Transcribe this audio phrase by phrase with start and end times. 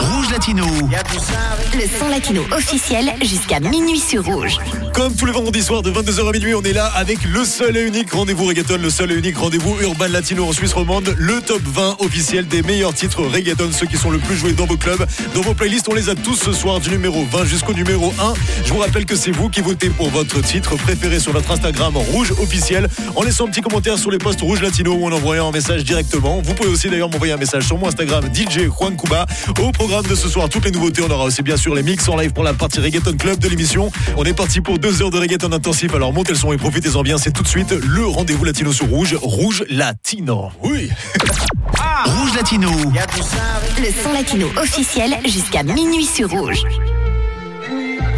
[0.00, 0.64] Rouge Latino.
[1.74, 4.56] Le son latino officiel jusqu'à minuit sur Rouge.
[4.94, 7.76] Comme tous les vendredis soirs de 22h à minuit, on est là avec le seul
[7.76, 11.42] et unique rendez-vous reggaeton, le seul et unique rendez-vous urbain latino en Suisse romande, le
[11.42, 14.78] top 20 officiel des meilleurs titres reggaeton, ceux qui sont le plus joués dans vos
[14.78, 15.06] clubs.
[15.34, 18.32] Dans vos playlists, on les a tous ce soir du numéro 20 jusqu'au numéro 1.
[18.64, 21.96] Je vous rappelle que c'est vous qui votez pour votre titre préféré sur notre Instagram
[21.96, 25.48] rouge officiel en laissant un petit commentaire sur les posts rouge latino ou en envoyant
[25.48, 26.40] un message directement.
[26.42, 29.26] Vous pouvez aussi d'ailleurs m'envoyer un message sur mon Instagram DJ Juan Cuba.
[29.60, 32.08] Au programme de ce soir, toutes les nouveautés, on aura aussi bien sûr les mix
[32.08, 33.90] en live pour la partie reggaeton club de l'émission.
[34.16, 37.02] On est parti pour deux heures de reggaeton intensif, alors montez le son et profitez-en
[37.02, 37.18] bien.
[37.18, 40.50] C'est tout de suite le rendez-vous latino sur rouge, rouge latino.
[40.62, 40.90] Oui.
[42.04, 42.70] Rouge Latino.
[42.70, 46.62] Le son latino officiel jusqu'à minuit sur Rouge.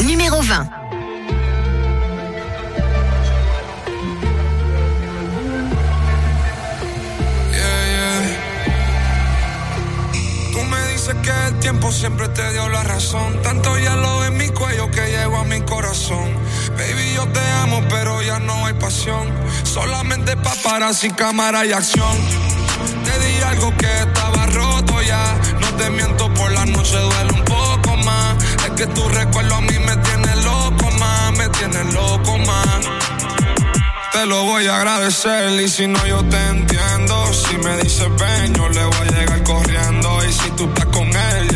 [0.07, 0.82] Numéro 20.
[11.63, 13.41] Tiempo siempre te dio la razón.
[13.43, 16.29] Tanto hielo en mi cuello que llevo a mi corazón.
[16.77, 19.31] Baby, yo te amo, pero ya no hay pasión.
[19.63, 22.17] Solamente paparazzi, cámara y acción.
[23.05, 25.39] Te di algo que estaba roto ya.
[25.61, 28.45] No te miento, por la noche duele un poco más.
[28.65, 31.33] Es que tu recuerdo a mí me tiene loco más.
[31.39, 32.79] Me tiene loco más.
[34.13, 38.55] Te lo voy a agradecer y si no yo te entiendo Si me dices ven
[38.55, 41.52] yo le voy a llegar corriendo Y si tú estás con él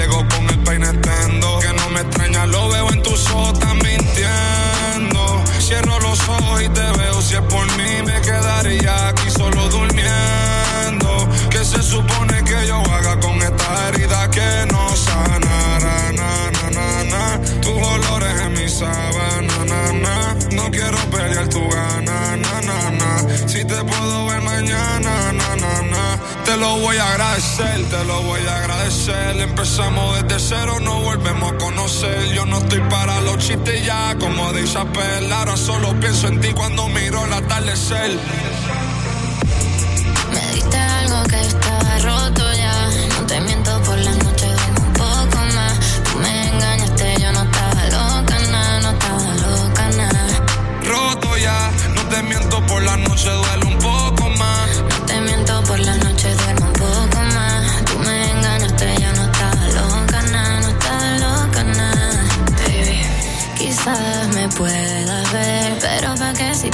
[26.57, 29.39] Te lo voy a agradecer, te lo voy a agradecer.
[29.43, 32.33] Empezamos desde cero, no volvemos a conocer.
[32.35, 36.55] Yo no estoy para los chistes ya Como de Isabel, ahora solo pienso en ti
[36.55, 38.19] Cuando miro el atardecer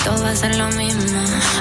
[0.05, 1.21] todo va a ser lo mismo.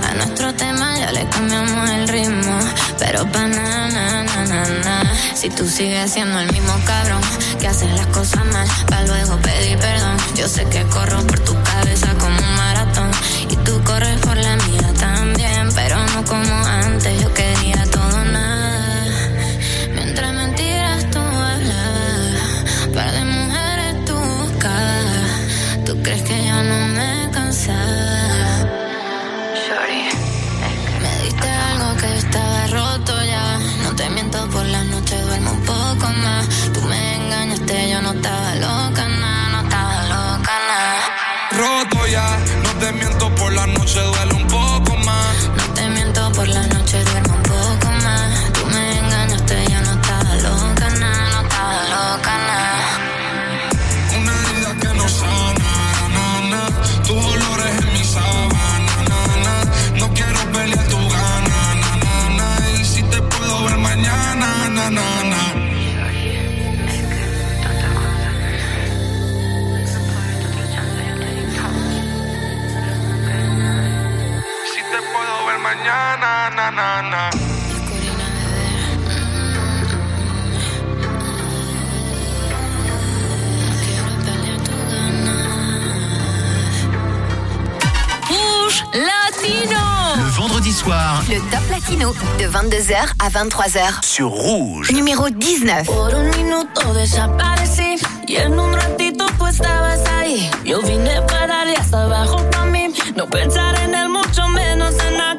[0.09, 2.57] A nuestro tema ya le cambiamos el ritmo,
[2.99, 4.45] pero pa' na, na, na,
[4.83, 5.03] na.
[5.35, 7.21] Si tú sigues siendo el mismo cabrón
[7.59, 10.17] que haces las cosas mal, pa' luego pedir perdón.
[10.35, 13.11] Yo sé que corro por tu cabeza como un maratón
[13.49, 14.37] y tú corres por
[76.75, 77.29] gana.
[88.27, 89.79] Rouge Latino.
[90.17, 94.03] Le vendredi soir Le top latino de 22h à 23h.
[94.03, 94.91] sur Rouge.
[94.91, 95.85] Numéro 19.
[95.85, 97.95] Por un minuto desaparecí
[98.27, 100.49] y en un ratito tú estabas ahí.
[100.63, 105.19] Yo vine para darle hasta abajo para mí, no pensar en él, mucho menos en
[105.19, 105.30] aquel.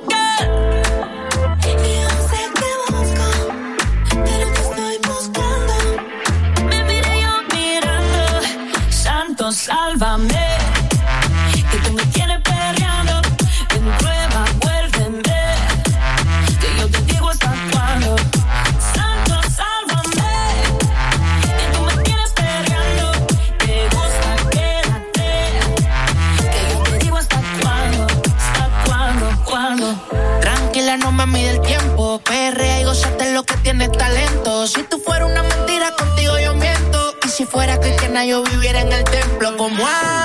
[9.53, 10.29] Sálvame.
[11.71, 13.21] Que tú me tienes perreando,
[13.71, 15.23] en prueba, vuélveme.
[16.61, 18.17] Que yo te digo hasta cuándo.
[18.95, 20.33] Santo, sálvame.
[21.43, 23.13] Que tú me tienes perreando.
[23.59, 25.31] Te gusta, quédate.
[26.53, 28.07] Que yo te digo hasta cuándo.
[28.39, 29.95] Hasta cuándo, cuándo.
[30.41, 32.21] Tranquila, no mami del tiempo.
[32.25, 34.67] Perrea y gozate lo que tienes talento.
[34.67, 36.53] Si tú fueras una mentira, contigo yo
[37.47, 40.22] fuera cristiana, yo viviera en el templo como hace.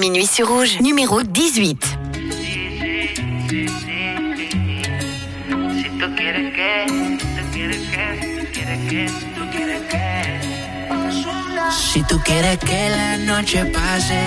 [0.00, 1.78] Minuit sur Rouge, numéro 18.
[5.76, 6.86] Si tú quieres que,
[7.18, 8.06] tú quieres que,
[8.38, 9.06] tú quieres que,
[9.36, 10.40] tú quieres que.
[11.70, 14.20] Si tú quieres que la noche pase,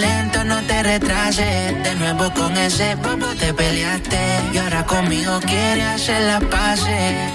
[0.00, 1.82] lento no te retrases.
[1.82, 4.18] De nuevo con ese bobo te peleaste
[4.54, 7.28] y ahora conmigo quieres hacer la pase.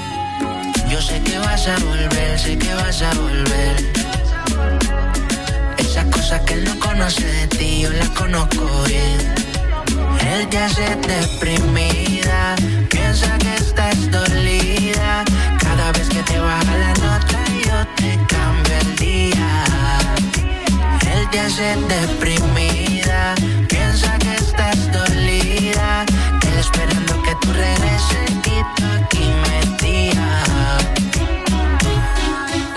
[0.90, 3.95] Yo sé que vas a volver, sé que vas a volver.
[6.26, 9.20] Cosas que él no conoce de ti, yo las conozco bien.
[10.34, 12.56] Él te hace deprimida,
[12.90, 15.24] piensa que estás dolida.
[15.60, 19.66] Cada vez que te baja la nota, yo te cambio el día.
[21.14, 23.36] Él te hace deprimida,
[23.70, 26.06] piensa que estás dolida.
[26.42, 30.44] Él esperando que tú regreses y tú aquí metida.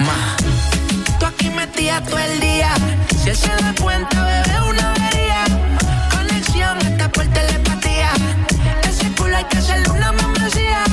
[0.00, 0.36] Ma,
[1.18, 2.74] tú aquí metida todo el día.
[3.28, 5.44] Si él se da cuenta, bebé, una avería.
[6.10, 8.10] Conexión hasta por telepatía.
[8.88, 10.87] Ese culo hay que hacerle una membresía.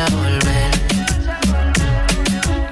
[0.00, 0.70] A volver.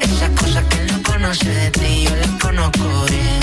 [0.00, 3.40] Esas cosas que él no conoce de ti, yo las conozco bien.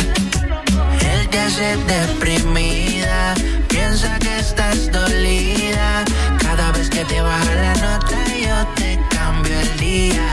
[1.12, 3.34] Él te hace deprimida,
[3.68, 6.06] piensa que estás dolida.
[6.40, 10.30] Cada vez que te baja la nota, yo te cambio el día.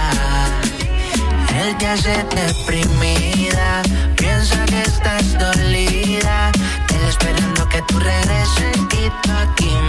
[1.61, 3.83] Él te hace deprimida,
[4.17, 6.53] piensa que estás dolida.
[6.95, 9.80] Él esperando que tú regreses y tú aquí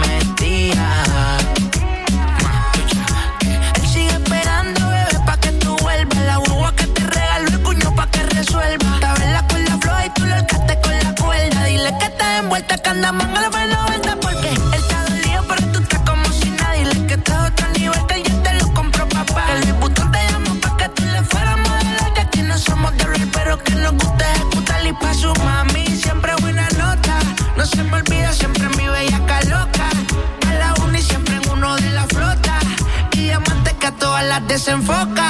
[12.80, 16.72] que andamos en el 90 porque él está dolido, pero tú estás como si nada.
[16.72, 19.44] Dile que estás otro nivel, que ya te lo compró papá.
[19.54, 22.14] El diputado te llamó pa' que tú le fueras modelo.
[22.14, 24.86] Que aquí no somos de rey, pero que nos gusta ejecutar.
[24.86, 27.18] Y pa' su mami, siempre buena nota.
[27.56, 29.18] No se me olvida siempre mi bella
[29.50, 29.88] loca.
[30.48, 32.58] A la uni siempre en uno de la flota.
[33.12, 35.21] Y diamante que a todas las desenfoca.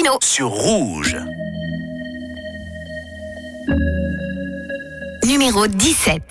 [0.00, 0.18] Latinos.
[0.22, 1.16] Sur Rouge.
[5.24, 6.22] Numéro 17.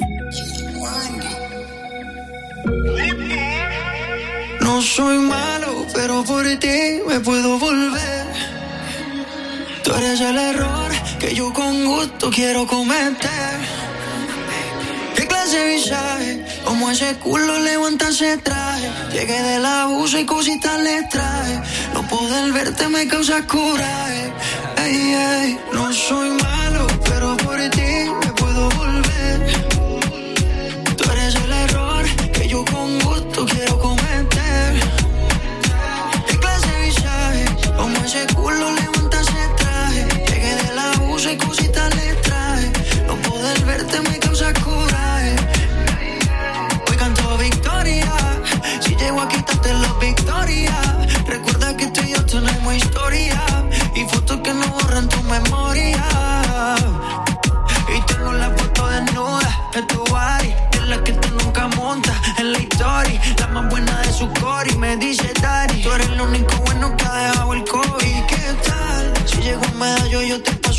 [4.62, 8.28] No soy malo, pero por ti me puedo volver.
[9.84, 13.60] Tú eres el error que yo con gusto quiero cometer.
[15.16, 16.46] ¿Qué clase de visaje?
[16.66, 18.90] Como ese culo levanta ese traje.
[19.12, 21.62] Llegué del abuso y cositas le traje.
[22.10, 24.34] Poder verte me causa coraje.
[24.78, 26.59] Ey, ey, no soy malo,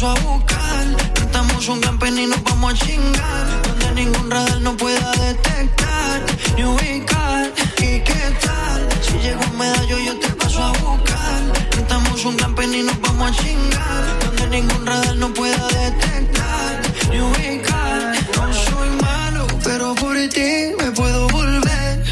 [0.01, 1.13] paso a buscar.
[1.15, 3.63] Cantamos un pen y nos vamos a chingar.
[3.63, 6.23] Donde ningún radar no pueda detectar
[6.57, 7.53] ni ubicar.
[7.79, 8.89] ¿Y qué tal?
[9.03, 11.41] Si llego un medallo, yo te paso a buscar.
[11.71, 14.03] Cantamos un pen y nos vamos a chingar.
[14.25, 16.81] Donde ningún radar no pueda detectar
[17.11, 18.15] ni ubicar.
[18.37, 22.03] No soy malo, pero por ti me puedo volver.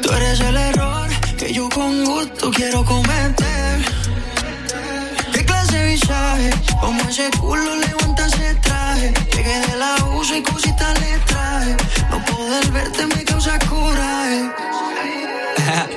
[0.00, 3.45] Tú eres el error que yo con gusto quiero cometer.
[6.16, 6.76] ¿Qué clase de?
[6.80, 9.12] Como ese culo levanta ese traje.
[9.34, 11.76] Llegué del abuso y cositas le traje.
[12.10, 14.50] No poder verte me causa coraje.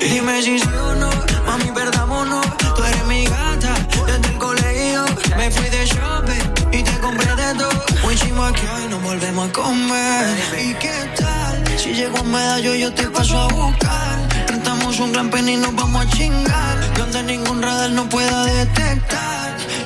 [0.00, 1.10] Dime si sí o no,
[1.46, 2.46] mami, perdámonos.
[2.76, 3.74] Tú eres mi gata
[4.06, 5.04] desde el colegio.
[5.36, 7.84] Me fui de shopping y te compré de todo.
[8.02, 10.36] Muy chimo que hoy nos volvemos a comer.
[10.58, 11.78] ¿Y qué tal?
[11.78, 14.18] Si llego un medallo, yo te paso a buscar.
[14.48, 16.94] Rentamos un gran pen y nos vamos a chingar.
[16.98, 19.39] Donde ningún radar no pueda detectar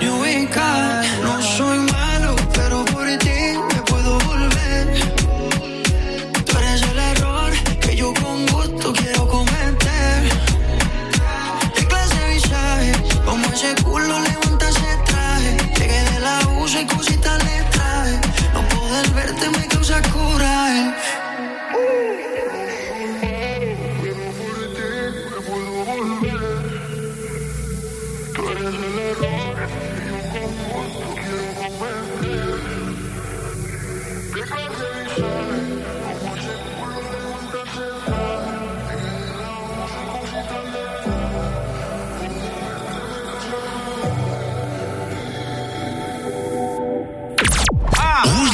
[0.04, 1.04] ni ubicar.
[1.22, 2.13] No soy malo,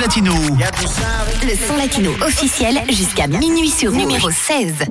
[0.03, 3.93] Le son latino officiel jusqu'à minuit sur.
[3.93, 4.87] Numéro 16.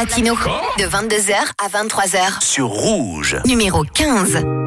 [0.00, 0.34] Latino.
[0.78, 2.42] De 22h à 23h.
[2.42, 3.36] sur Rouge.
[3.44, 4.59] Numéro 15.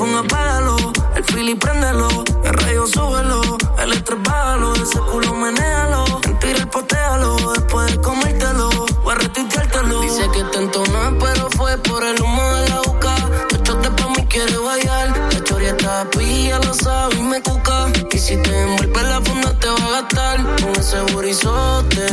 [0.00, 0.76] iPhone apágalo,
[1.14, 2.08] el Philly préndelo,
[2.44, 3.42] el rayo súbelo,
[3.78, 8.70] el estrés bájalo, ese culo menéalo, mentira el potéalo, después de comértelo,
[9.02, 10.00] voy a retuiteártelo.
[10.00, 13.14] Dice que te entonó, pero fue por el humo de la boca.
[13.50, 17.88] Los chotes pa' mí quiere bailar, la choria está pilla, lo sabe y me cuca.
[18.10, 20.56] Y si te envuelve la funda te va a gastar.
[20.62, 22.06] Con ese burizote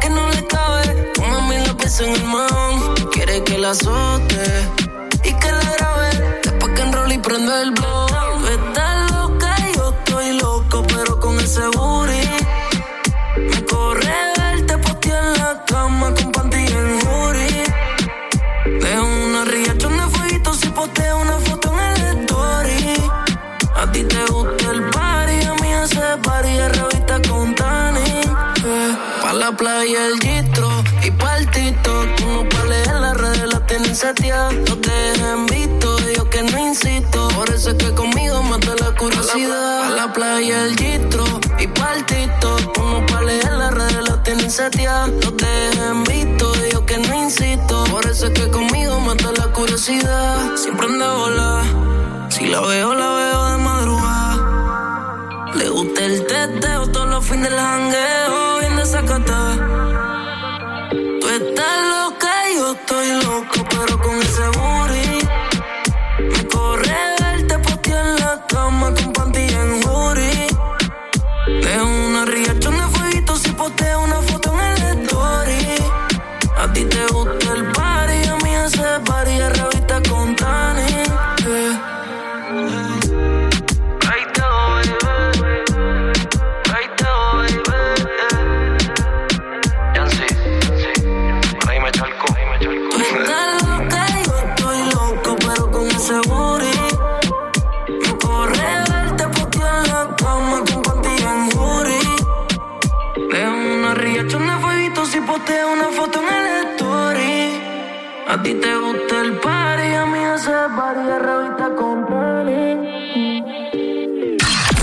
[0.00, 1.10] que no le cabe.
[1.14, 4.89] Tu mami la pesa en el mahón, quiere que la azote
[7.50, 8.10] prendo el blog.
[8.40, 12.20] Tú estás loca y yo estoy loco, pero con ese booty.
[13.36, 17.64] Me corre verte posteo en la cama con pantilla en jury.
[18.80, 22.96] Dejo una riachón de fueguito si posteo una foto en el story.
[23.76, 28.00] A ti te gusta el party, a mí ese party es revista con Tani.
[28.00, 28.96] eh.
[29.22, 30.68] Pa' la playa el gistro
[31.02, 32.06] y pa' el tito.
[32.16, 34.54] Tú no pa' leer las redes, las tienen seteadas.
[34.68, 35.49] No te dejen
[37.70, 39.80] es que conmigo mata la curiosidad.
[39.82, 41.24] Pa' la playa el gistro
[41.58, 42.56] y pa' el tito.
[42.74, 45.10] Tú no pa' leer las redes, las tienen seteadas.
[45.10, 47.84] No te dejen visto, yo que no insisto.
[47.84, 50.56] Por eso es que conmigo mata la curiosidad.
[50.56, 51.64] Siempre anda volar.
[52.30, 55.52] Si la veo, la veo de madrugada.
[55.54, 59.54] Le gusta el teteo todos los fines del jangueo, bien desacatada.
[61.20, 64.99] Tú estás loca yo estoy loco, pero con ese booty.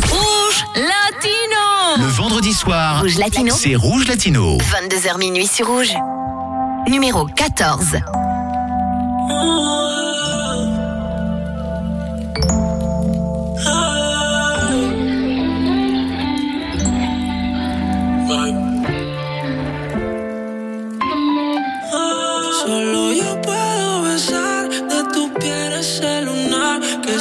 [0.10, 1.98] Rouge Latino.
[1.98, 3.04] Le vendredi soir,
[3.52, 4.58] c'est Rouge Latino.
[4.58, 5.96] 22h minuit sur Rouge
[6.90, 8.04] numéro 14.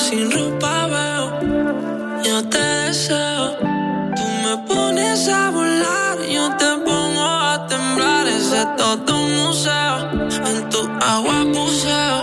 [0.08, 3.56] sin ropa veo, yo te deseo.
[4.16, 9.15] Tú me pones a volar, yo te pongo a temblar, ese todo.
[11.06, 12.18] agua buceo.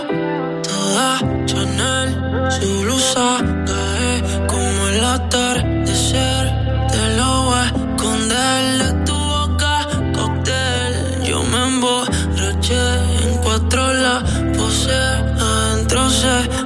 [0.67, 2.09] Toda Chanel,
[2.55, 4.13] su blusa cae
[4.47, 6.43] como el atardecer.
[6.91, 10.93] Te lo voy a esconder de tu boca, cóctel.
[11.23, 12.83] Yo me emborraché
[13.23, 14.23] en cuatro la
[14.57, 15.03] posé,
[15.49, 16.62] adentro se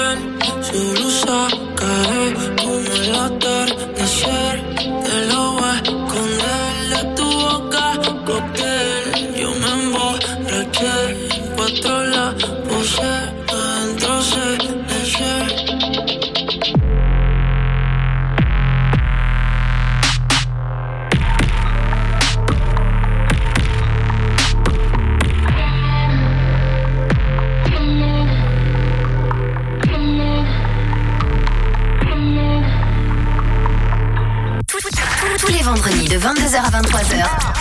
[0.00, 0.18] tren
[0.62, 4.56] solo sacaré como el atardecer
[5.04, 5.49] de lo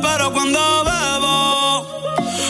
[0.00, 1.86] pero cuando bebo,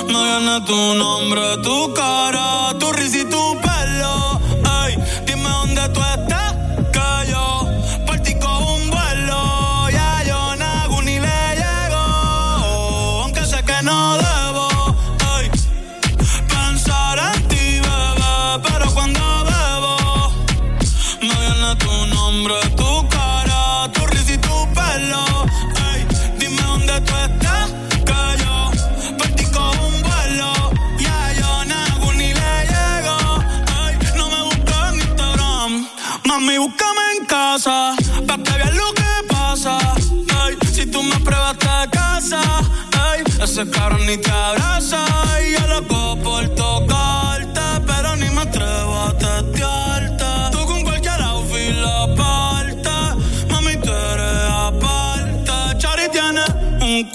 [0.07, 3.71] me viene tu nombre, tu cara, tu risa y tu pelo.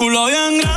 [0.07, 0.76] Culo bien grande,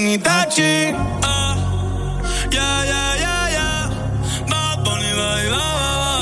[0.00, 1.54] en Itachi Ah,
[2.56, 3.80] Yeah, yeah, yeah, yeah.
[4.50, 6.14] Bad Bunny, ba, ba, ba.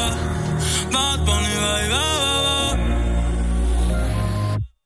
[0.95, 1.75] Bad Bunny, ba,
[2.23, 2.57] ba, ba.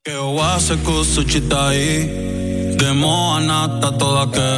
[0.05, 4.51] Que wase kusuchitai Demo anata toda que.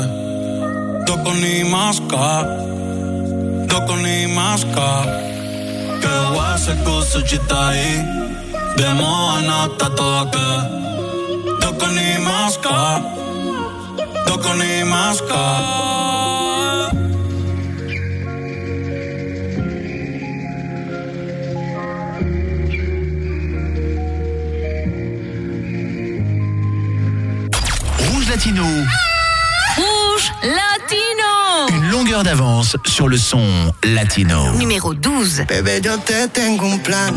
[1.07, 2.27] Doko ni maska
[3.71, 4.89] Doko ni maska
[6.03, 7.87] Que wase kusuchitai
[8.77, 10.49] Demo anata toda que.
[11.63, 12.09] Doko ni
[14.25, 16.55] maska Doko ni maska
[27.99, 28.65] Rouge Latino.
[29.77, 31.69] Rouge Latino.
[31.71, 34.53] Une longueur d'avance sur le son latino.
[34.55, 35.45] Numéro 12.
[35.49, 37.13] Bebé, yo te tengo un plan.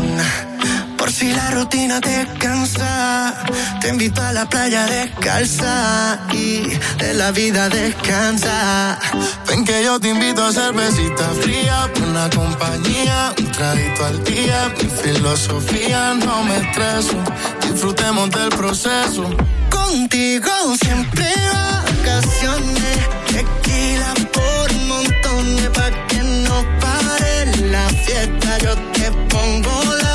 [1.18, 3.34] Si la rutina te cansa,
[3.80, 6.60] te invito a la playa descalza y
[6.96, 9.00] de la vida descansa.
[9.48, 14.72] Ven que yo te invito a cervecita fría, una compañía, un traguito al día.
[14.80, 17.16] Mi filosofía no me estreso,
[17.62, 19.28] disfrutemos del proceso.
[19.70, 28.58] Contigo siempre vacaciones, tequila por montones pa' que no pare la fiesta.
[28.58, 30.07] Yo te pongo las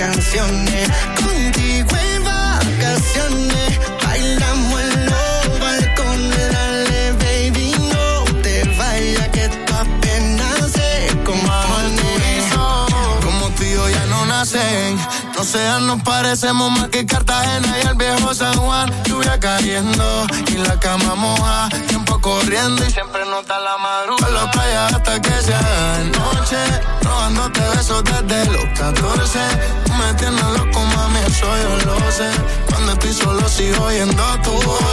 [0.00, 0.88] canciones,
[1.22, 10.70] contigo en vacaciones, bailamos en los balcones, dale baby no te vayas que esto apenas
[10.72, 12.00] se compone.
[13.22, 14.98] Como tú y yo ya no nacen,
[15.40, 18.92] no sean, nos parecemos más que Cartagena y el viejo San Juan.
[19.04, 24.26] Lluvia cayendo y la cama moja, tiempo corriendo y siempre nota la madrugada.
[24.26, 26.58] A la playa hasta que sea de noche,
[27.02, 29.38] robándote besos desde los 14.
[29.86, 32.30] Tú me tienes loco, mami, eso yo lo sé.
[32.68, 34.90] Cuando estoy solo sigo oyendo tu voz.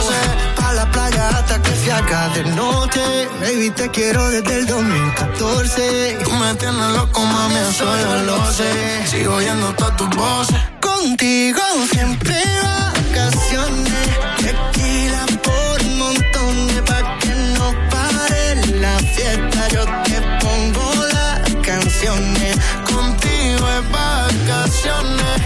[0.68, 3.00] Pa' la playa hasta que se haga de noche.
[3.40, 6.18] Baby, te quiero desde el 2014.
[6.22, 8.70] Tú me tienes loco, mami, eso yo lo sé.
[9.06, 10.60] Sigo oyendo todas tus voces.
[10.78, 14.08] Contigo siempre vacaciones.
[14.44, 19.68] Tequila por montones pa' que no pare la fiesta.
[19.68, 20.84] Yo te pongo
[21.16, 22.58] las canciones.
[22.92, 25.36] Contigo es vacaciones,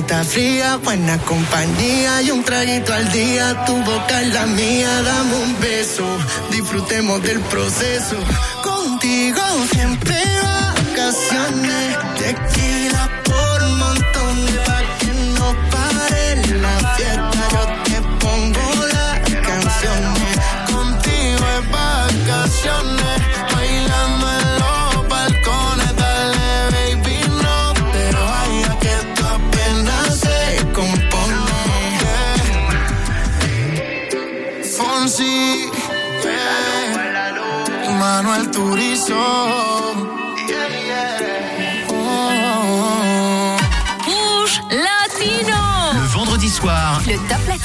[0.00, 3.64] fría, buena compañía y un traguito al día.
[3.66, 6.04] Tu boca es la mía, dame un beso,
[6.50, 8.16] disfrutemos del proceso.
[8.62, 13.21] Contigo siempre vacaciones, tequila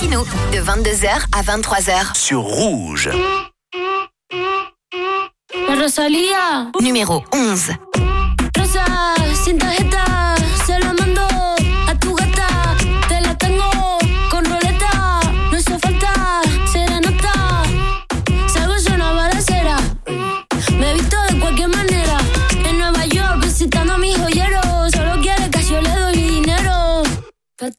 [0.01, 3.09] De 22h à 23h sur Rouge.
[5.67, 6.71] Rosalía.
[6.79, 7.71] Numéro 11.
[8.55, 8.85] Rosa.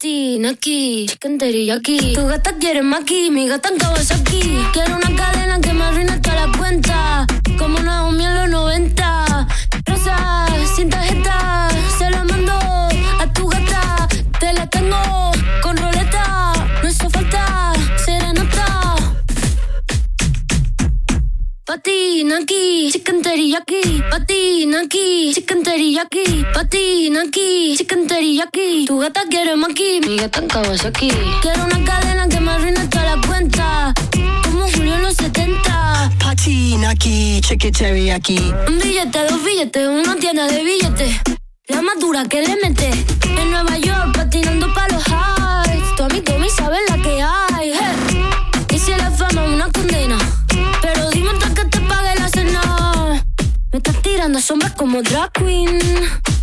[0.01, 1.41] Patina aquí, chicken
[1.73, 2.15] aquí.
[2.15, 4.63] Tu gata quiere maki, mi gata en Kawasaki.
[4.73, 7.27] Quiero una cadena que me arruine toda la cuenta.
[7.59, 8.58] Como en los 90.
[21.69, 24.03] Patina aquí, chicken teriyaki.
[24.11, 26.47] Patina aquí, chicken teriyaki.
[26.55, 28.87] Patina aquí, chicken teriyaki.
[28.87, 31.11] Tu gata quiere maki, mi gata en Kawasaki.
[31.43, 33.93] Quiero una cadena que me arruine toda la cuenta.
[34.45, 36.11] Como Julio en los 70.
[36.19, 37.71] Patina aquí, cheque
[38.13, 38.39] aquí.
[38.67, 41.21] Un billete, dos billetes, una tienda de billetes.
[41.69, 42.89] La más dura que le mete.
[43.37, 45.68] En Nueva York, patinando pa' los highs.
[54.99, 55.79] Como drag queen.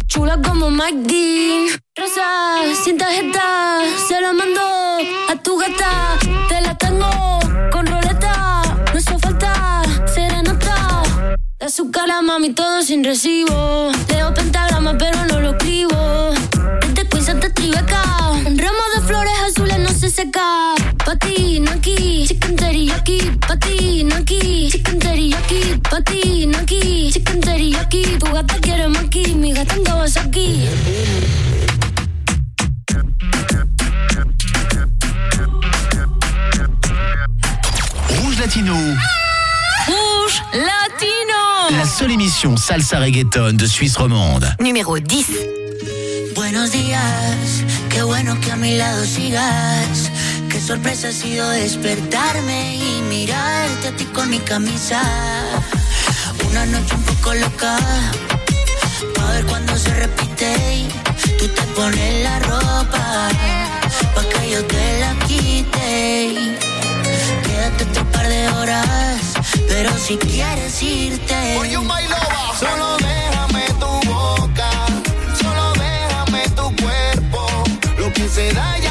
[0.08, 1.68] Chula como Mike Dean.
[1.98, 4.62] Rosa, sin tarjeta, se la mando
[5.30, 6.18] a tu gata.
[6.48, 7.10] Te la tengo
[7.72, 8.62] con roleta.
[8.94, 9.82] No hace falta
[10.14, 11.04] serenata.
[11.60, 13.92] De su cara, mami, todo sin recibo.
[14.10, 16.32] Leo pentagrama, pero no lo escribo.
[16.88, 18.04] Este quiz te tribeca.
[18.46, 20.76] Un ramo de flores azules no se seca.
[21.06, 22.35] Patina aquí, chicken teriyaki.
[23.40, 25.80] Patina aquí, chicken teriyaki.
[25.90, 28.04] Patina aquí, chicken teriyaki.
[28.20, 30.68] Tu gata quiere maki, mi gata en Kawasaki.
[38.10, 38.76] Rouge Latino,
[39.88, 41.78] Rouge Latino.
[41.78, 44.48] la seule émission salsa reggaeton de Suisse romande.
[44.60, 45.28] Numéro 10.
[46.36, 50.12] Buenos días, qué bueno que a mi lado sigas.
[50.56, 55.02] Qué sorpresa ha sido despertarme y mirarte a ti con mi camisa.
[56.50, 60.76] Una noche un poco loca, a ver cuando se repite.
[60.78, 60.88] y
[61.38, 63.28] Tú te pones la ropa,
[64.16, 66.56] pa' que yo te la quite.
[67.44, 69.34] Quédate otro par de horas,
[69.68, 71.58] pero si quieres irte.
[72.58, 74.70] Solo déjame tu boca,
[75.38, 77.46] solo déjame tu cuerpo.
[77.98, 78.85] Lo que se da ya.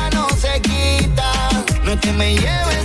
[2.05, 2.84] No te me lleves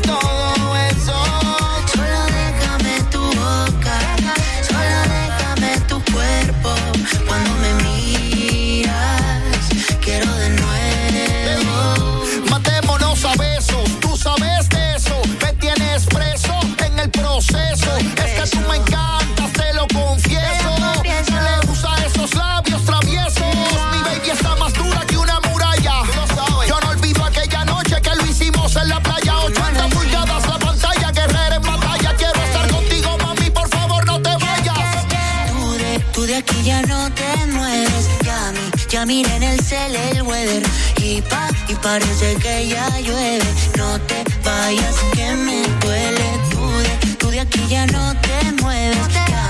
[39.10, 40.64] mi, ya miré en el cel el weather.
[41.02, 43.46] Y pa, y parece que ya llueve.
[43.78, 46.28] No te vayas, que me duele.
[46.52, 48.98] Tú de, tú de aquí ya no te mueves.
[49.28, 49.46] Ya,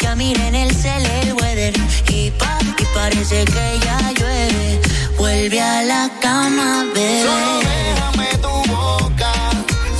[0.00, 1.74] ya miré en el cel el weather.
[2.08, 4.80] Y pa, y parece que ya llueve.
[5.18, 7.22] Vuelve a la cama, bebé.
[7.22, 9.32] Solo déjame tu boca,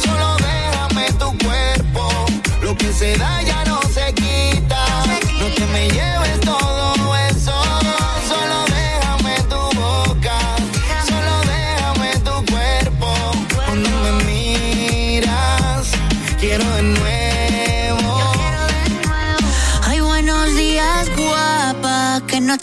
[0.04, 2.26] solo déjame tu cuerpo.
[2.62, 3.63] Lo que se da ya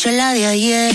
[0.02, 0.92] noche la de ayer.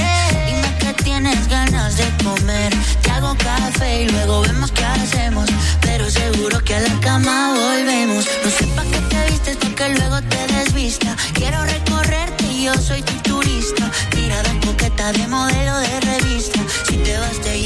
[0.46, 2.72] Dime que tienes ganas de comer.
[3.02, 5.48] Te hago café y luego vemos qué hacemos.
[5.80, 8.26] Pero seguro que a la cama volvemos.
[8.42, 11.14] No sé pa' qué te vistes porque luego te desvista.
[11.34, 13.90] Quiero recorrerte y yo soy tu turista.
[14.10, 16.55] Tirada coqueta de modelo de revista.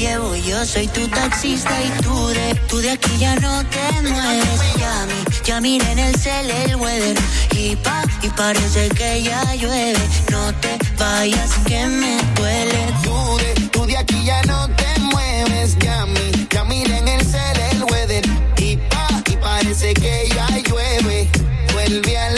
[0.01, 1.71] Llevo, yo soy tu taxista.
[1.83, 4.59] Y tú de, tú de aquí ya no te mueves.
[4.79, 5.07] Ya,
[5.45, 7.15] ya miré en el cel el weather.
[7.55, 10.03] Y pa, y parece que ya llueve.
[10.31, 12.81] No te vayas que me duele.
[13.03, 16.07] Tú de, tú de aquí ya no te mueves, ya
[16.49, 18.25] ya miré en el cel el weather.
[18.57, 21.29] Y pa, y parece que ya llueve.
[21.73, 22.30] Vuelve a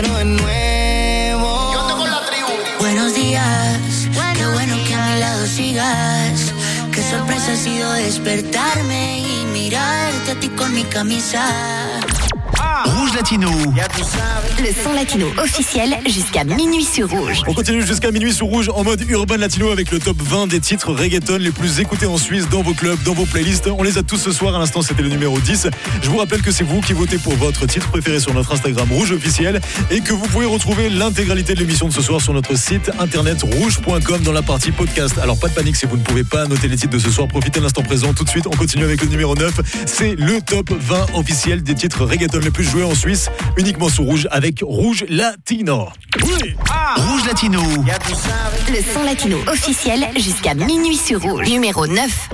[0.00, 1.72] quiero de nuevo.
[1.72, 2.48] Yo ando la tribu.
[2.80, 6.52] Buenos días, qué bueno que a mi lado sigas.
[6.92, 11.44] Qué sorpresa ha sido despertarme y mirarte a ti con mi camisa
[12.96, 13.50] Rouge Latino.
[14.58, 17.42] Le son latino officiel jusqu'à minuit sur Rouge.
[17.46, 20.60] On continue jusqu'à minuit sur Rouge en mode urban latino avec le top 20 des
[20.60, 23.68] titres reggaeton les plus écoutés en Suisse dans vos clubs, dans vos playlists.
[23.68, 24.56] On les a tous ce soir.
[24.56, 25.68] À l'instant, c'était le numéro 10.
[26.00, 28.88] Je vous rappelle que c'est vous qui votez pour votre titre préféré sur notre Instagram
[28.90, 32.56] Rouge officiel et que vous pouvez retrouver l'intégralité de l'émission de ce soir sur notre
[32.56, 35.18] site internet rouge.com dans la partie podcast.
[35.22, 37.28] Alors pas de panique si vous ne pouvez pas noter les titres de ce soir.
[37.28, 38.14] Profitez de l'instant présent.
[38.14, 39.84] Tout de suite, on continue avec le numéro 9.
[39.84, 44.04] C'est le top 20 officiel des titres reggaeton les plus joués en Suisse, uniquement sur
[44.04, 45.88] Rouge avec Rouge Latino.
[46.96, 47.60] Rouge Latino.
[48.68, 51.48] Le son latino officiel jusqu'à minuit sur Rouge.
[51.48, 52.30] Numéro 9.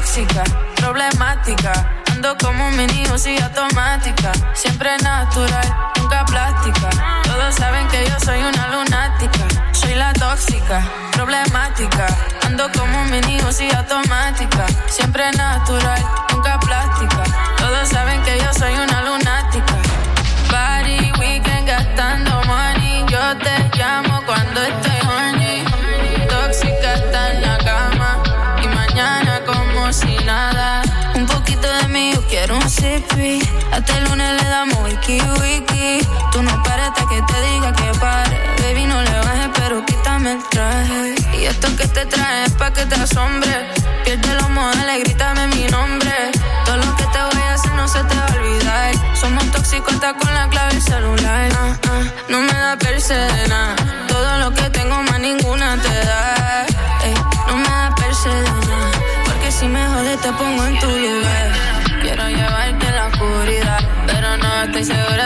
[0.00, 0.42] Tóxica,
[0.76, 1.72] problemática.
[2.12, 4.32] Ando como un mini y automática.
[4.54, 6.88] Siempre natural, nunca plástica.
[7.24, 9.44] Todos saben que yo soy una lunática.
[9.72, 10.82] Soy la tóxica,
[11.12, 12.06] problemática.
[12.46, 14.66] Ando como un mini y automática.
[14.88, 17.22] Siempre natural, nunca plástica.
[17.58, 18.89] Todos saben que yo soy una
[32.40, 33.38] quiero un sippy.
[33.70, 36.00] Hasta el lunes le damos wiki wiki.
[36.32, 38.36] Tú no pares hasta que te diga que pare.
[38.62, 41.14] Baby, no le bajes, pero quítame el traje.
[41.38, 43.52] Y esto que te trae es pa' que te asombre.
[44.04, 46.14] Pierde los modales, grítame mi nombre.
[46.64, 49.16] Todo lo que te voy a hacer no se te va a olvidar.
[49.20, 51.48] Somos tóxicos hasta con la clave del celular.
[51.58, 53.79] Ah, ah, no me da percena.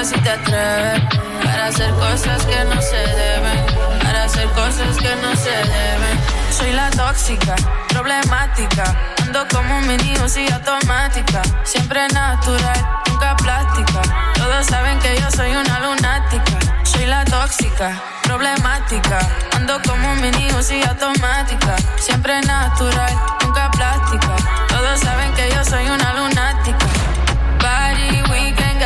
[0.04, 1.02] Si te atreves.
[1.42, 3.66] Para hacer cosas que no se deben.
[4.02, 6.20] Para hacer cosas que no se deben.
[6.50, 7.54] Soy la tóxica,
[7.88, 8.84] problemática.
[9.22, 11.42] Ando como un mini y automática.
[11.64, 14.02] Siempre natural, nunca plástica.
[14.34, 16.58] Todos saben que yo soy una lunática.
[16.84, 19.18] Soy la tóxica, problemática.
[19.56, 21.76] Ando como un mini y automática.
[21.96, 24.36] Siempre natural, nunca plástica.
[24.68, 26.83] Todos saben que yo soy una lunática.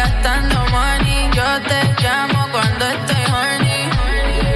[0.09, 1.31] Gastando money.
[1.37, 3.91] Yo te llamo cuando estoy horny.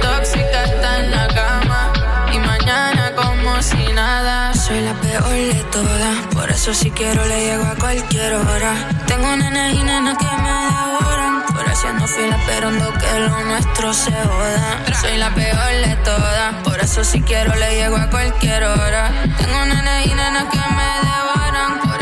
[0.01, 1.93] Tóxica está en la cama.
[2.33, 4.53] Y mañana como si nada.
[4.55, 6.15] Soy la peor de todas.
[6.33, 8.73] Por eso si quiero le llego a cualquier hora.
[9.05, 11.43] Tengo nenes y nenas que me devoran.
[11.53, 14.81] Por haciendo fila esperando que lo nuestro se joda.
[15.01, 16.55] Soy la peor de todas.
[16.63, 19.11] Por eso si quiero le llego a cualquier hora.
[19.37, 21.92] Tengo nenes y nenas que me devoran.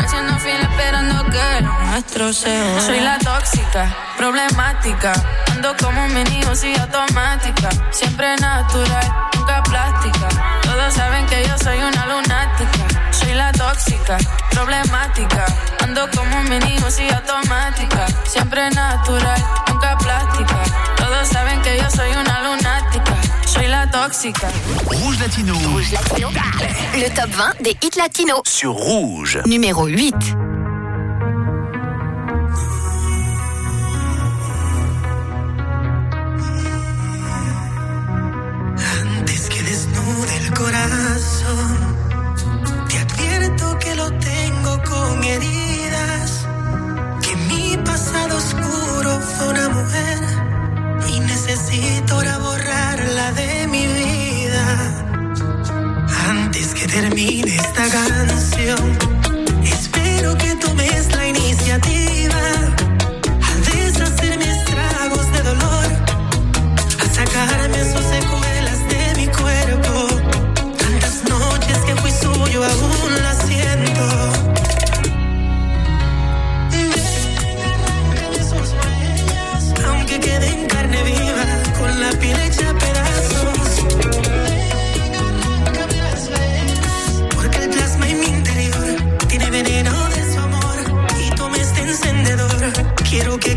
[0.44, 2.80] Esperando que nuestro se joda.
[2.80, 5.12] Soy la tóxica, problemática.
[5.52, 7.68] Ando como un mini y automática.
[7.92, 10.28] Siempre natural, nunca plástica.
[10.62, 13.12] Todos saben que yo soy una lunática.
[13.12, 14.18] Soy la tóxica,
[14.50, 15.44] problemática.
[15.80, 18.06] Ando como un mini y automática.
[18.24, 20.62] Siempre natural, nunca plástica.
[20.96, 23.11] Todos saben que yo soy una lunática.
[23.52, 24.48] Soy la tóxica.
[24.86, 25.54] Rouge Latino.
[26.94, 28.40] Le top 20 des hits latinos.
[28.46, 29.40] Sur Rouge.
[29.44, 30.14] Numéro 8.
[39.18, 41.96] Antes que desnude el corazón,
[42.88, 46.46] te advierto que lo tengo con heridas,
[47.20, 50.51] que mi pasado oscuro fue una mujer
[51.12, 54.64] y necesito ahora borrarla de mi vida.
[56.28, 58.98] Antes que termine esta canción,
[59.62, 62.81] espero que tomes la iniciativa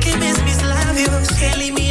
[0.06, 1.85] que quemes mis labios, que elimina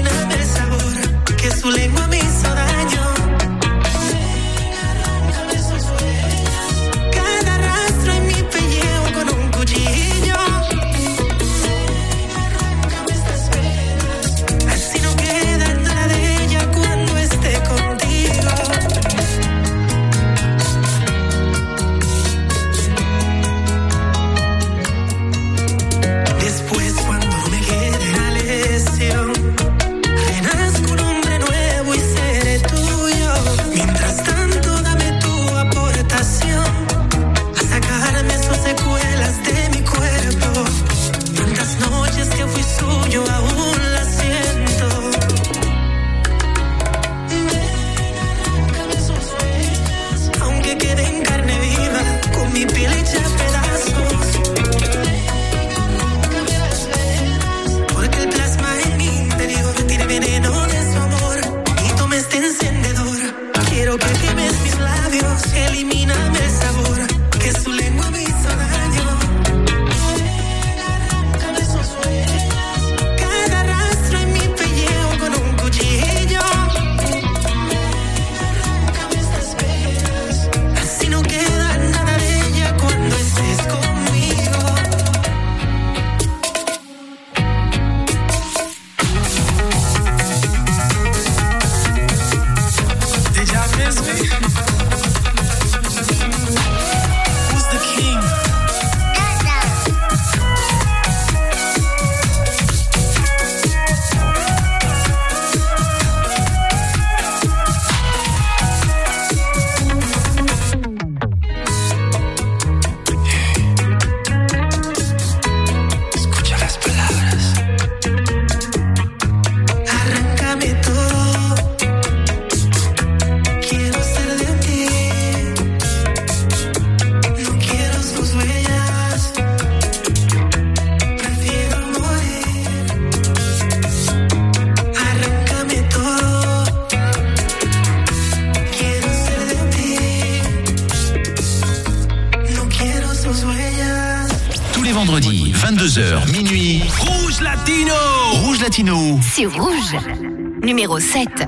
[151.14, 151.46] 7.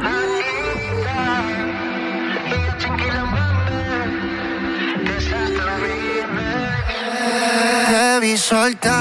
[8.46, 8.95] Solta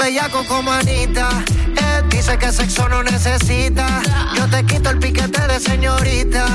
[0.00, 1.28] bellaco como Anita.
[1.66, 3.86] Él dice que sexo no necesita.
[4.34, 6.46] Yo te quito el piquete de señorita.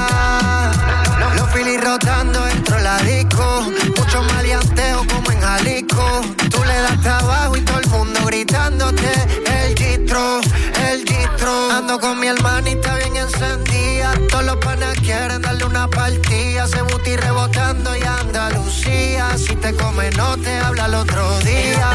[1.19, 3.71] Los, los filis rotando dentro de la disco.
[3.97, 6.21] Mucho maleanteo como en Jalisco.
[6.49, 9.11] Tú le das trabajo y todo el mundo gritándote.
[9.45, 10.41] El distro,
[10.89, 11.71] el distro.
[11.71, 14.13] Ando con mi hermanita bien encendida.
[14.29, 16.67] Todos los panas quieren darle una partida.
[16.67, 19.37] Se buti rebotando y Andalucía.
[19.37, 21.89] Si te come, no te habla el otro día.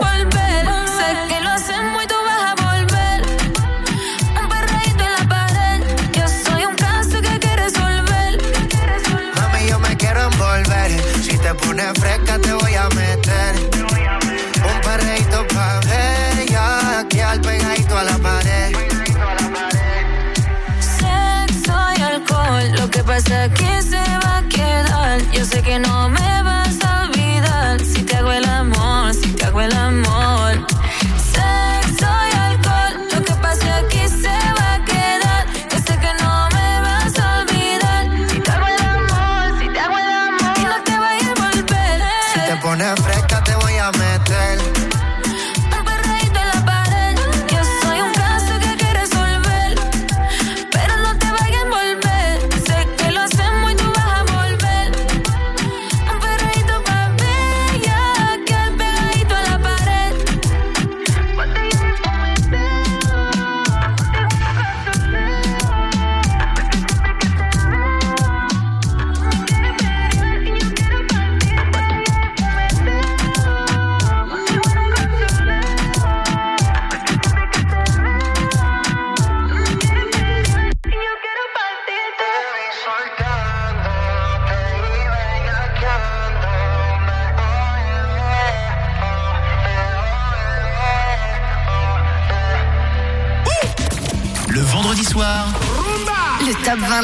[0.00, 0.85] volver.
[11.56, 13.52] Pones fresca, te voy a meter.
[14.70, 17.06] Un perreíto pa' bella.
[17.08, 18.72] Que al pegadito a la pared.
[20.80, 25.20] Sexo y alcohol, lo que pasa aquí se va a quedar.
[25.32, 26.25] Yo sé que no me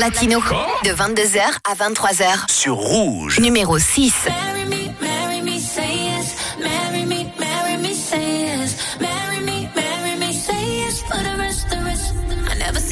[0.03, 0.41] latino
[0.83, 4.13] de 22h à 23h sur Rouge numéro 6.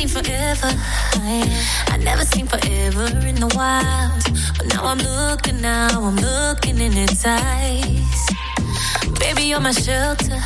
[0.09, 0.71] forever.
[1.23, 1.47] I,
[1.89, 4.23] I never seen forever in the wild.
[4.57, 8.27] But now I'm looking, now I'm looking in its eyes.
[9.19, 10.41] Baby, you're my shelter.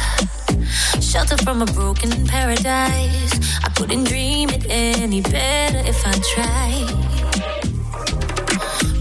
[1.01, 6.89] Shelter from a broken paradise Couldn't dream it any better if I tried.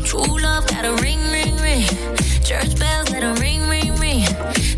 [0.04, 1.86] True love got a ring, ring, ring.
[2.44, 4.26] Church bells let a ring, ring, ring.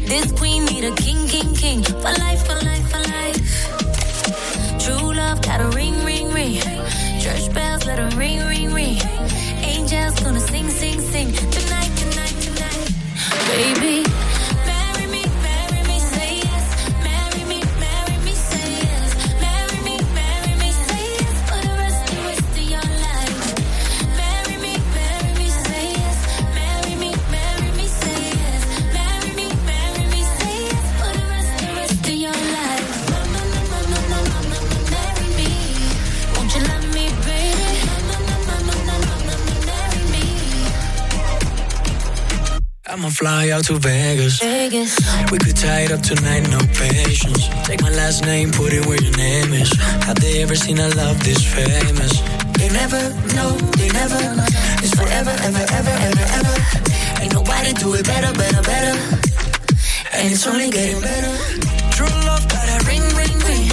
[0.06, 1.84] This queen need a king, king, king.
[1.84, 3.39] For life, for life, for life.
[4.84, 6.62] True love got a ring, ring, ring.
[7.22, 9.00] Church bells let a ring, ring, ring.
[9.64, 11.32] Angels gonna sing, sing, sing.
[11.32, 12.91] Tonight, tonight, tonight.
[13.48, 14.35] Baby.
[42.96, 44.39] I'ma fly out to Vegas.
[44.39, 44.96] Vegas.
[45.30, 47.50] We could tie it up tonight, no patience.
[47.68, 49.70] Take my last name, put it where your name is.
[50.08, 52.14] Have they ever seen a love this famous?
[52.56, 53.04] They never
[53.36, 54.16] know, they never.
[54.80, 56.56] It's forever, ever, ever, ever, ever.
[57.20, 58.96] Ain't nobody do it better, better, better.
[60.16, 61.36] And it's only getting better.
[61.91, 63.68] True love, got a ring, ring, ring.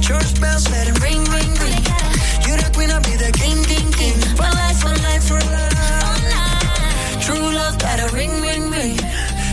[0.00, 1.01] Church bells, let it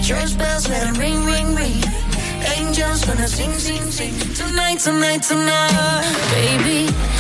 [0.10, 1.84] Church bells, let it ring, ring, ring.
[2.58, 4.18] Angels gonna sing, sing, sing.
[4.34, 6.02] Tonight, tonight, tonight,
[6.32, 7.19] baby.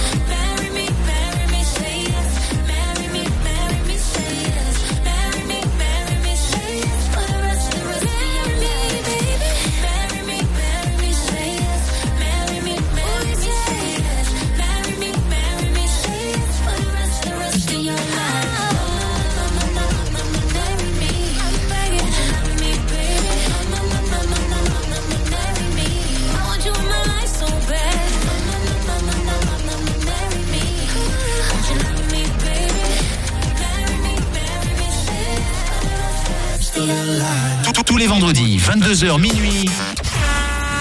[38.89, 39.69] 22h minuit,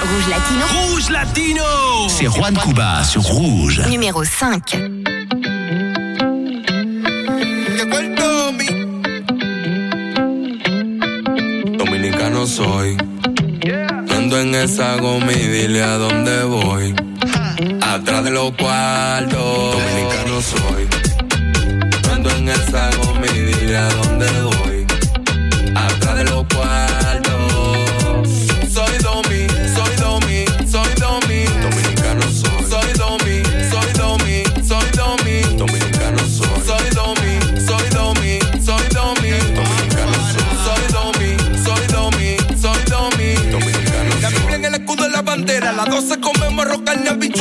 [0.01, 3.83] Rouge Latino, Rouge Latino C'est Juan Cuba sur Rouge.
[3.87, 4.77] numéro 5.
[11.77, 12.97] Dominicano soy.
[14.17, 16.95] Ando en esa goma y dile a dónde voy.
[17.83, 19.38] Atrás de los cuartos.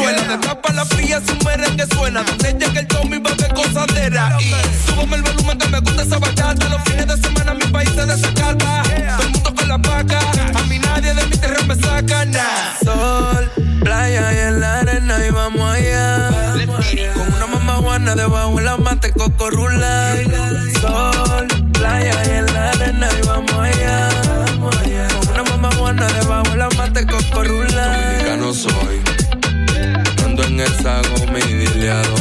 [0.07, 2.23] De tapa la fría, su merengue suena.
[2.23, 4.37] Donde llega el Tommy, va de cosadera.
[4.39, 4.53] Y
[4.89, 6.69] súbame el volumen que me gusta esa bachata.
[6.69, 8.83] Los fines de semana mi país se desacata.
[8.83, 10.19] Todo el mundo con la paca.
[10.55, 12.77] A mí nadie de mi tierra me saca nada.
[12.83, 13.51] Sol,
[13.81, 16.29] playa y en la arena y vamos allá.
[17.13, 19.96] Con una mamá guana debajo la mate cocorrula.
[31.87, 32.16] Goma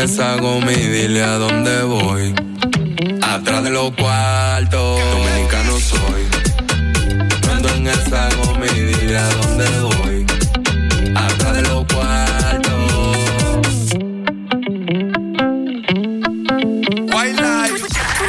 [0.00, 2.34] Ando en esa goma y dile a dónde voy.
[3.20, 4.98] Atrás de los cuartos.
[5.12, 6.26] Dominicano soy.
[7.52, 10.26] Ando en esa goma y dile a dónde voy.
[11.14, 12.70] Atrás de los cuartos.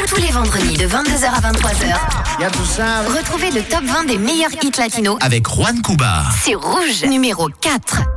[0.07, 3.17] Tous les vendredis de 22h à 23h.
[3.17, 6.23] Retrouvez le top 20 des meilleurs hits latinos Avec Juan Cuba.
[6.43, 8.10] C'est Rouge, numéro 4.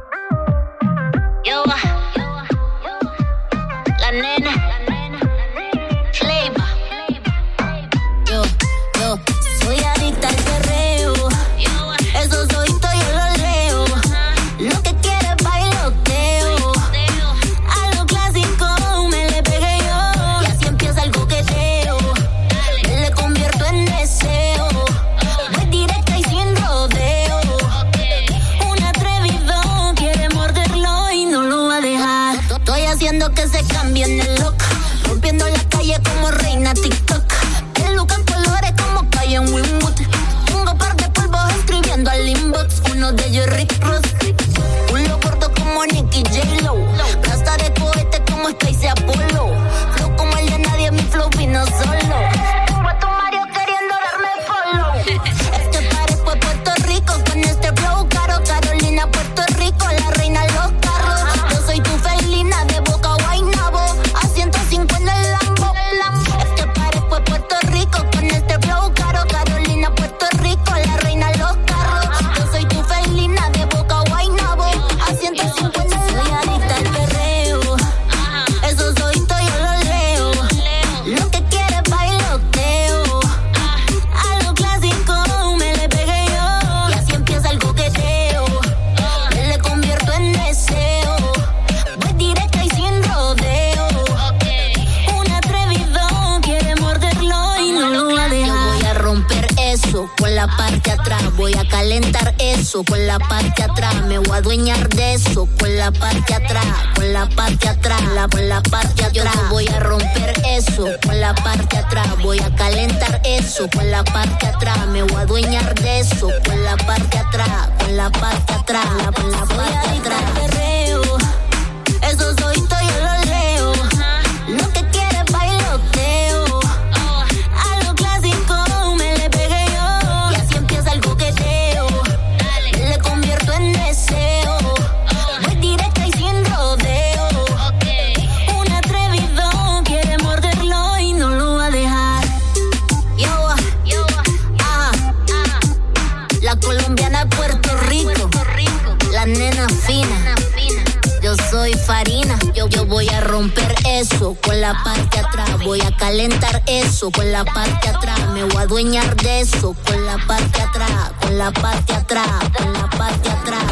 [154.75, 155.51] La parte atrás.
[155.65, 158.19] Voy a calentar eso con la parte atrás.
[158.33, 161.13] Me voy a adueñar de eso con la parte atrás.
[161.21, 163.65] Con la parte atrás, con la parte atrás.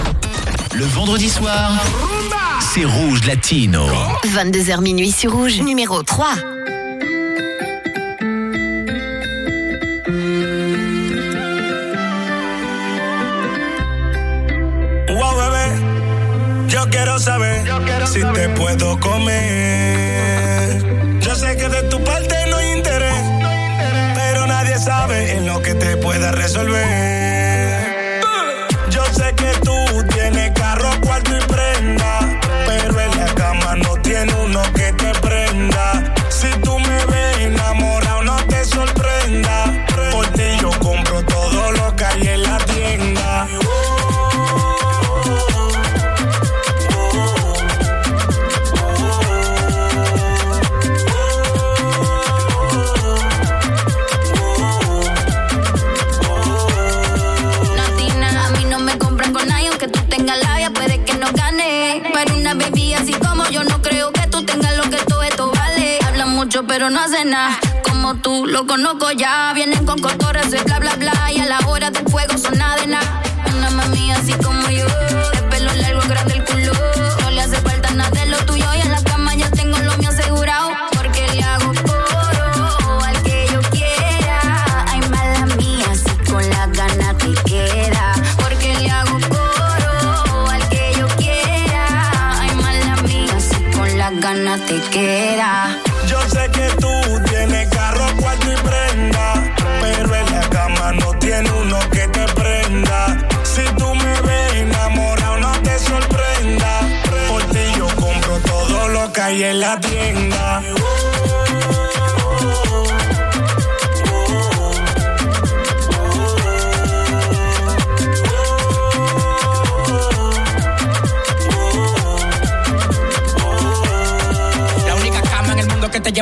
[0.74, 1.80] Le vendredi soir,
[2.60, 3.86] c'est Rouge Latino.
[4.24, 6.61] 22h minuit sur Rouge, numéro 3.
[17.22, 17.62] Saber
[18.06, 20.82] si te puedo comer.
[21.20, 23.22] Yo sé que de tu parte no hay interés,
[24.16, 27.21] pero nadie sabe en lo que te pueda resolver.
[66.82, 67.56] Pero no hacen nada.
[67.88, 69.52] Como tú, lo conozco ya.
[69.54, 71.12] Vienen con cotorras de bla bla bla.
[71.32, 73.22] Y a la hora del fuego son nada de nada.
[73.56, 74.84] Una mami así como yo,
[96.06, 96.90] Yo sé que tú
[97.30, 103.16] tienes carro, cuarto y prenda, pero en la cama no tiene uno que te prenda.
[103.44, 106.80] Si tú me ves enamorado, no te sorprenda.
[107.28, 110.62] Por ti yo compro todo lo que hay en la tienda.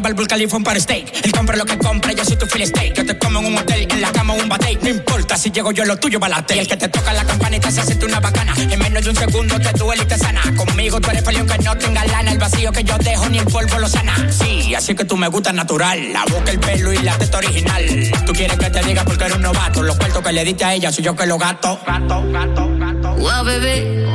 [0.00, 1.24] Lleva al Burj Khalifa un par steak.
[1.24, 2.94] Él compra lo que compra, yo soy tu fill steak.
[2.94, 4.78] Yo te como en un hotel, en la cama un bate.
[4.80, 6.56] No importa si llego yo, lo tuyo balate.
[6.56, 8.54] Y el que te toca la campanita se siente una bacana.
[8.56, 10.40] En menos de un segundo te duele y te sana.
[10.56, 12.32] Conmigo tú eres feliz aunque no tenga lana.
[12.32, 14.14] El vacío que yo dejo ni el polvo lo sana.
[14.30, 16.12] Sí, así que tú me gustas natural.
[16.12, 17.84] La boca, el pelo y la teta original.
[18.24, 19.82] Tú quieres que te diga porque eres un novato.
[19.82, 21.78] Los cuartos que le diste a ella soy yo que lo gato.
[21.86, 23.14] Gato, gato, gato.
[23.16, 24.06] Wow, bebé,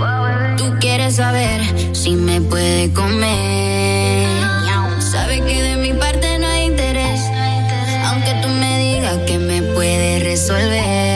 [0.58, 1.62] tú quieres saber
[1.94, 4.35] si me puede comer.
[10.48, 11.15] Resolver.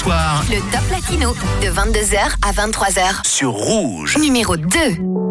[0.00, 3.26] Soir, Le Top Latino de 22h à 23h.
[3.26, 4.16] sur Rouge.
[4.16, 5.29] Numéro 2.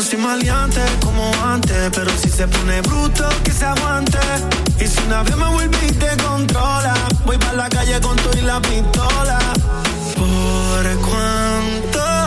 [0.00, 4.18] no soy maleante como antes, pero si se pone bruto, que se aguante.
[4.80, 6.94] Y si una vez me vuelve y te controla,
[7.26, 9.38] voy para la calle con todo y la pistola.
[10.16, 12.19] ¿Por cuánto?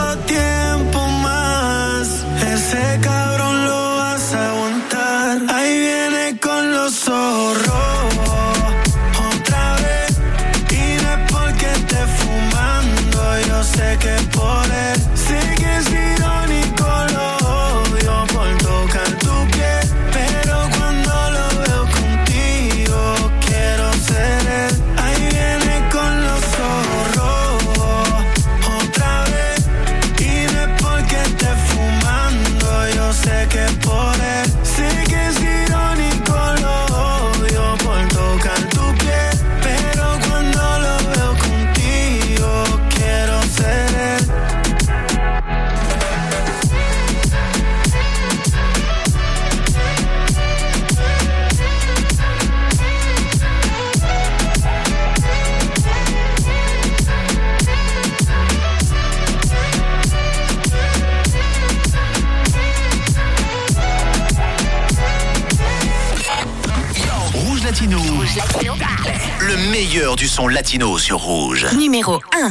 [70.34, 71.66] son latino sur Rouge.
[71.74, 72.50] Numéro 1.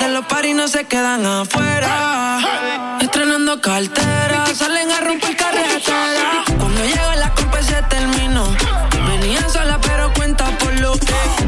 [0.00, 2.81] De los se quedan afuera.
[3.14, 6.44] Estrenando cartera, salen a romper carretera.
[6.58, 8.48] Cuando llega la compa se terminó.
[9.06, 11.41] Venía sola, pero cuenta por lo que.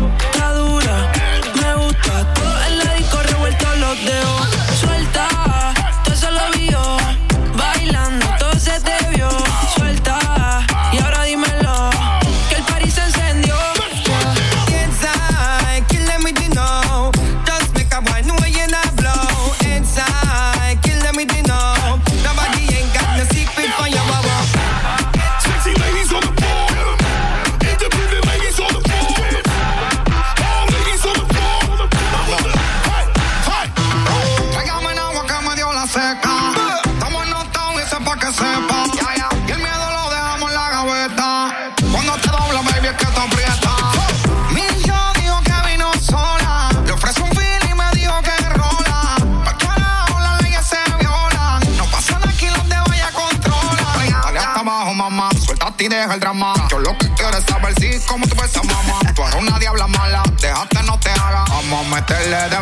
[56.04, 56.54] deja el drama.
[56.70, 59.00] Yo lo que quiero es saber si, sí, cómo tú besas, mamá.
[59.14, 61.44] Tú eres una diabla mala, déjate no te haga.
[61.48, 62.56] Vamos a meterle de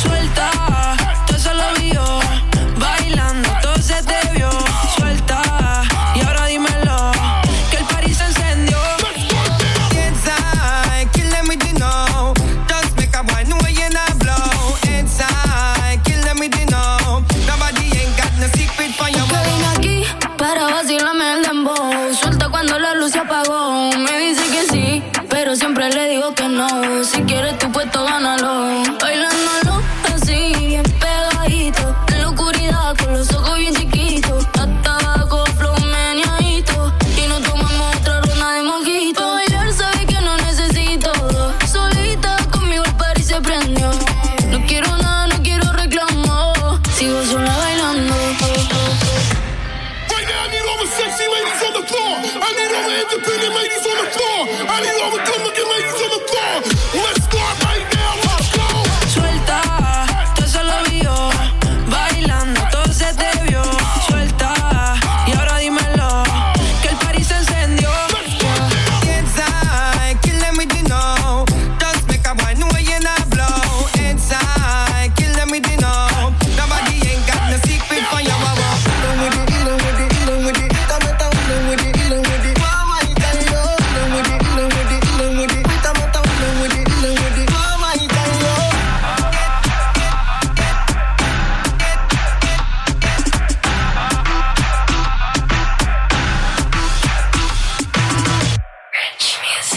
[0.00, 0.85] Suelta